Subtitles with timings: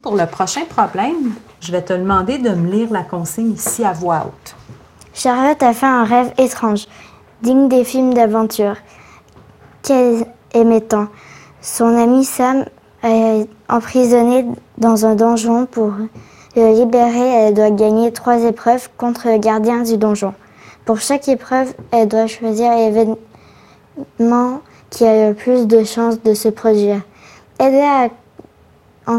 [0.00, 3.92] Pour le prochain problème, je vais te demander de me lire la consigne ici à
[3.92, 4.54] voix haute.
[5.12, 6.86] Charlotte a fait un rêve étrange,
[7.42, 8.76] digne des films d'aventure.
[9.82, 10.24] Quel
[10.54, 11.08] émettant.
[11.60, 12.66] Son ami Sam
[13.02, 14.46] est emprisonné
[14.76, 15.66] dans un donjon.
[15.66, 15.90] Pour
[16.54, 20.32] le libérer, elle doit gagner trois épreuves contre le gardien du donjon.
[20.84, 24.60] Pour chaque épreuve, elle doit choisir l'événement
[24.90, 27.00] qui a le plus de chances de se produire.
[27.58, 28.10] Aider à
[29.08, 29.18] en,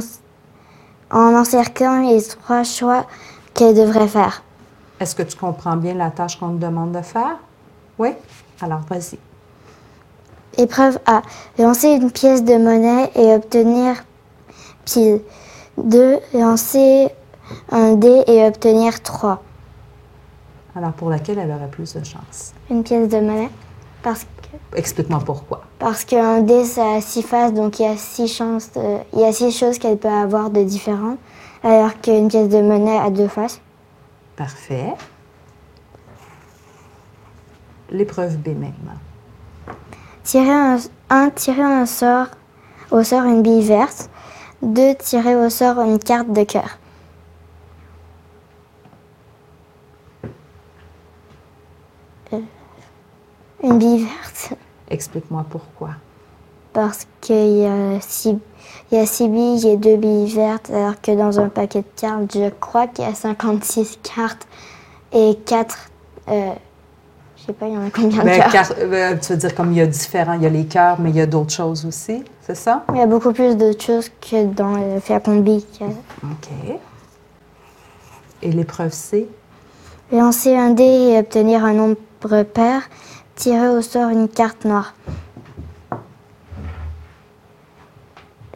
[1.12, 3.05] en encerclant les trois choix
[3.54, 4.44] qu'elle devrait faire.
[5.00, 7.38] Est-ce que tu comprends bien la tâche qu'on te demande de faire?
[7.98, 8.09] Oui?
[8.62, 9.17] Alors, vas-y.
[10.58, 11.22] Épreuve A.
[11.58, 14.03] Lancer une pièce de monnaie et obtenir
[14.86, 15.22] pile.
[15.77, 16.20] 2.
[16.34, 17.09] Lancer
[17.72, 19.41] un dé et obtenir 3.
[20.76, 22.53] Alors, pour laquelle elle aurait plus de chance?
[22.70, 23.50] Une pièce de monnaie.
[24.03, 25.62] Parce que Explique-moi pourquoi.
[25.80, 29.20] Parce qu'un dé, ça a six faces, donc il y a six, chances de- il
[29.20, 31.17] y a six choses qu'elle peut avoir de différentes,
[31.64, 33.62] alors qu'une pièce de monnaie a deux faces.
[34.36, 34.94] Parfait.
[37.92, 39.00] L'épreuve B maintenant.
[40.23, 40.78] Tirer un,
[41.09, 42.28] un, tirer un sort,
[42.92, 44.09] au sort une bille verte.
[44.62, 46.78] Deux, tirer au sort une carte de cœur.
[52.34, 52.40] Euh,
[53.64, 54.53] Une bille verte,
[54.90, 55.90] Explique-moi pourquoi.
[56.73, 58.38] parce qu'il y a six,
[58.92, 62.00] il y a six billes et deux billes vertes, alors que dans un paquet de
[62.00, 64.48] cartes, je crois qu'il y a 56 cartes
[65.12, 65.78] et 4.
[66.30, 66.52] Euh,
[67.38, 68.52] je sais pas, il y en a combien de Ben, cartes?
[68.52, 71.00] car- euh, tu veux dire comme il y a différents, il y a les cœurs,
[71.00, 72.84] mais il y a d'autres choses aussi, c'est ça?
[72.94, 75.66] Il y a beaucoup plus de choses que dans le flacon de billes.
[75.81, 76.50] OK.
[78.42, 79.28] Et l'épreuve C?
[80.12, 82.81] Lancer un dé et obtenir un nombre pair.
[83.40, 84.94] Tirer au sort une carte noire.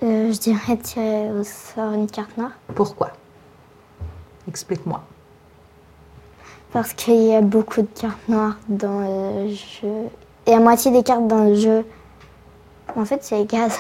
[0.04, 2.52] Euh, je dirais tirer au sort une carte noire.
[2.76, 3.12] Pourquoi?
[4.46, 5.02] Explique-moi.
[6.74, 10.10] Parce qu'il y a beaucoup de cartes noires dans le jeu.
[10.46, 11.86] Et la moitié des cartes dans le jeu.
[12.98, 13.72] En fait, c'est égal.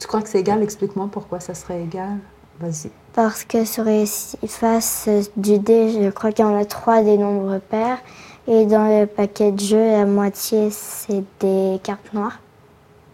[0.00, 0.60] Tu crois que c'est égal?
[0.60, 2.18] Explique-moi pourquoi ça serait égal.
[2.58, 2.90] Vas-y.
[3.12, 7.04] Parce que sur les six faces du dé, je crois qu'il y en a trois
[7.04, 7.98] des nombres pairs.
[8.46, 12.38] Et dans le paquet de jeu, la moitié, c'est des cartes noires.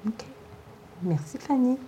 [0.07, 0.25] OK.
[1.03, 1.79] Merci, Fanny.